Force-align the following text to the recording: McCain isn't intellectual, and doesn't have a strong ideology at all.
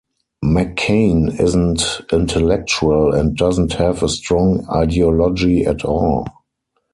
McCain 0.43 1.39
isn't 1.39 2.01
intellectual, 2.11 3.13
and 3.13 3.37
doesn't 3.37 3.73
have 3.73 4.01
a 4.01 4.09
strong 4.09 4.67
ideology 4.67 5.63
at 5.63 5.85
all. 5.85 6.25